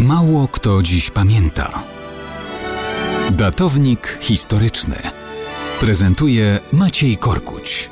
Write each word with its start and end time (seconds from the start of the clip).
Mało 0.00 0.48
kto 0.48 0.82
dziś 0.82 1.10
pamięta. 1.10 1.82
Datownik 3.30 4.18
historyczny 4.20 4.96
prezentuje 5.80 6.58
Maciej 6.72 7.16
Korkuć. 7.16 7.90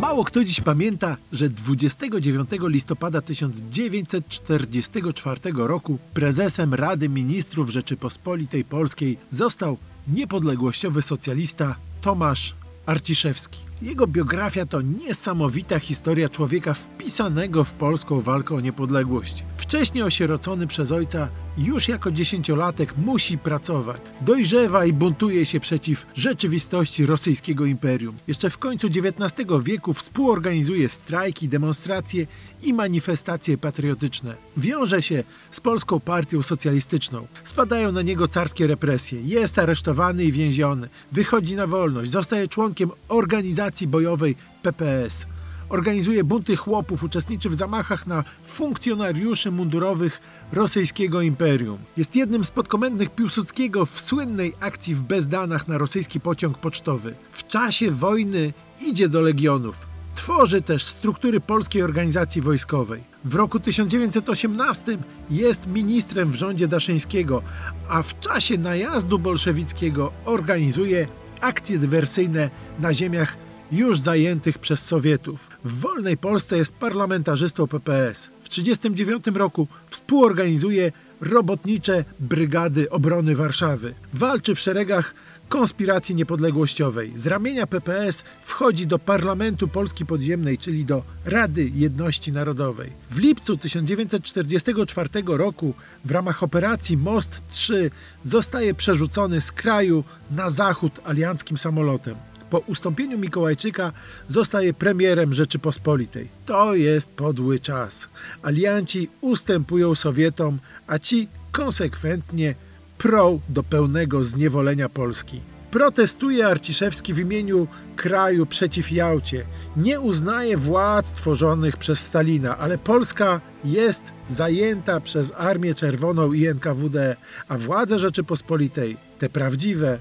Mało 0.00 0.24
kto 0.24 0.44
dziś 0.44 0.60
pamięta, 0.60 1.16
że 1.32 1.48
29 1.48 2.50
listopada 2.62 3.20
1944 3.20 5.40
roku 5.54 5.98
prezesem 6.14 6.74
Rady 6.74 7.08
Ministrów 7.08 7.70
Rzeczypospolitej 7.70 8.64
Polskiej 8.64 9.18
został 9.32 9.76
niepodległościowy 10.08 11.02
socjalista 11.02 11.74
Tomasz 12.00 12.54
Arciszewski. 12.86 13.58
Jego 13.82 14.06
biografia 14.06 14.66
to 14.66 14.80
niesamowita 14.80 15.78
historia 15.78 16.28
człowieka 16.28 16.74
wpisanego 16.74 17.64
w 17.64 17.72
polską 17.72 18.20
walkę 18.20 18.54
o 18.54 18.60
niepodległość. 18.60 19.44
Wcześniej 19.56 20.04
osierocony 20.04 20.66
przez 20.66 20.92
ojca, 20.92 21.28
już 21.58 21.88
jako 21.88 22.10
dziesięciolatek 22.10 22.94
musi 22.98 23.38
pracować. 23.38 23.96
Dojrzewa 24.20 24.84
i 24.84 24.92
buntuje 24.92 25.46
się 25.46 25.60
przeciw 25.60 26.06
rzeczywistości 26.14 27.06
rosyjskiego 27.06 27.66
imperium. 27.66 28.16
Jeszcze 28.26 28.50
w 28.50 28.58
końcu 28.58 28.86
XIX 28.86 29.48
wieku 29.62 29.92
współorganizuje 29.92 30.88
strajki, 30.88 31.48
demonstracje 31.48 32.26
i 32.62 32.74
manifestacje 32.74 33.58
patriotyczne. 33.58 34.34
Wiąże 34.56 35.02
się 35.02 35.24
z 35.50 35.60
Polską 35.60 36.00
Partią 36.00 36.42
Socjalistyczną. 36.42 37.26
Spadają 37.44 37.92
na 37.92 38.02
niego 38.02 38.28
carskie 38.28 38.66
represje. 38.66 39.22
Jest 39.22 39.58
aresztowany 39.58 40.24
i 40.24 40.32
więziony. 40.32 40.88
Wychodzi 41.12 41.56
na 41.56 41.66
wolność. 41.66 42.10
Zostaje 42.10 42.48
członkiem 42.48 42.90
organizacji 43.08 43.65
bojowej 43.86 44.36
PPS. 44.62 45.26
Organizuje 45.68 46.24
bunty 46.24 46.56
chłopów, 46.56 47.02
uczestniczy 47.02 47.50
w 47.50 47.54
zamachach 47.54 48.06
na 48.06 48.24
funkcjonariuszy 48.44 49.50
mundurowych 49.50 50.20
rosyjskiego 50.52 51.20
imperium. 51.20 51.78
Jest 51.96 52.16
jednym 52.16 52.44
z 52.44 52.50
podkomendnych 52.50 53.10
Piłsudskiego 53.10 53.86
w 53.86 54.00
słynnej 54.00 54.52
akcji 54.60 54.94
w 54.94 55.02
Bezdanach 55.02 55.68
na 55.68 55.78
rosyjski 55.78 56.20
pociąg 56.20 56.58
pocztowy. 56.58 57.14
W 57.32 57.46
czasie 57.46 57.90
wojny 57.90 58.52
idzie 58.80 59.08
do 59.08 59.20
legionów. 59.20 59.76
Tworzy 60.14 60.62
też 60.62 60.84
struktury 60.84 61.40
Polskiej 61.40 61.82
Organizacji 61.82 62.42
Wojskowej. 62.42 63.02
W 63.24 63.34
roku 63.34 63.60
1918 63.60 64.98
jest 65.30 65.66
ministrem 65.66 66.30
w 66.30 66.34
rządzie 66.34 66.68
Daszyńskiego, 66.68 67.42
a 67.88 68.02
w 68.02 68.20
czasie 68.20 68.58
najazdu 68.58 69.18
bolszewickiego 69.18 70.12
organizuje 70.24 71.08
akcje 71.40 71.78
dywersyjne 71.78 72.50
na 72.78 72.94
ziemiach 72.94 73.36
już 73.72 74.00
zajętych 74.00 74.58
przez 74.58 74.82
Sowietów. 74.82 75.48
W 75.64 75.80
wolnej 75.80 76.16
Polsce 76.16 76.56
jest 76.56 76.72
parlamentarzystą 76.72 77.66
PPS. 77.66 78.24
W 78.24 78.48
1939 78.48 79.38
roku 79.38 79.68
współorganizuje 79.90 80.92
robotnicze 81.20 82.04
Brygady 82.20 82.90
Obrony 82.90 83.36
Warszawy. 83.36 83.94
Walczy 84.14 84.54
w 84.54 84.60
szeregach 84.60 85.14
konspiracji 85.48 86.14
niepodległościowej. 86.14 87.12
Z 87.16 87.26
ramienia 87.26 87.66
PPS 87.66 88.24
wchodzi 88.42 88.86
do 88.86 88.98
Parlamentu 88.98 89.68
Polski 89.68 90.06
Podziemnej, 90.06 90.58
czyli 90.58 90.84
do 90.84 91.02
Rady 91.24 91.70
Jedności 91.74 92.32
Narodowej. 92.32 92.92
W 93.10 93.18
lipcu 93.18 93.56
1944 93.56 95.08
roku 95.26 95.74
w 96.04 96.10
ramach 96.10 96.42
operacji 96.42 96.96
Most 96.96 97.40
3 97.50 97.90
zostaje 98.24 98.74
przerzucony 98.74 99.40
z 99.40 99.52
kraju 99.52 100.04
na 100.30 100.50
zachód 100.50 101.00
alianckim 101.04 101.58
samolotem. 101.58 102.16
Po 102.50 102.58
ustąpieniu 102.58 103.18
Mikołajczyka 103.18 103.92
zostaje 104.28 104.74
premierem 104.74 105.34
Rzeczypospolitej. 105.34 106.28
To 106.46 106.74
jest 106.74 107.12
podły 107.12 107.58
czas. 107.60 108.08
Alianci 108.42 109.08
ustępują 109.20 109.94
Sowietom, 109.94 110.58
a 110.86 110.98
ci 110.98 111.28
konsekwentnie 111.52 112.54
prą 112.98 113.40
do 113.48 113.62
pełnego 113.62 114.24
zniewolenia 114.24 114.88
Polski. 114.88 115.40
Protestuje 115.70 116.46
Arciszewski 116.46 117.14
w 117.14 117.18
imieniu 117.18 117.66
kraju 117.96 118.46
przeciw 118.46 118.92
Jałcie. 118.92 119.44
Nie 119.76 120.00
uznaje 120.00 120.56
władz 120.56 121.12
tworzonych 121.12 121.76
przez 121.76 122.00
Stalina, 122.00 122.58
ale 122.58 122.78
Polska 122.78 123.40
jest 123.64 124.02
zajęta 124.30 125.00
przez 125.00 125.32
Armię 125.36 125.74
Czerwoną 125.74 126.32
i 126.32 126.46
NKWD, 126.46 127.16
a 127.48 127.58
władze 127.58 127.98
Rzeczypospolitej, 127.98 128.96
te 129.18 129.28
prawdziwe, 129.28 129.98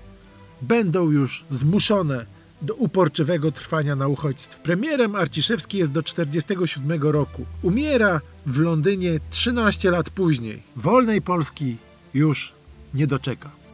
będą 0.62 1.12
już 1.12 1.46
zmuszone 1.52 2.35
do 2.62 2.74
uporczywego 2.74 3.52
trwania 3.52 3.96
na 3.96 4.08
uchodźstw. 4.08 4.60
Premierem 4.60 5.16
Arciszewski 5.16 5.78
jest 5.78 5.92
do 5.92 6.04
1947 6.04 7.02
roku. 7.02 7.46
Umiera 7.62 8.22
w 8.46 8.60
Londynie 8.60 9.20
13 9.30 9.92
lat 9.92 10.10
później. 10.10 10.64
Wolnej 10.76 11.22
Polski 11.22 11.78
już 12.14 12.54
nie 12.94 13.08
doczeka. 13.08 13.65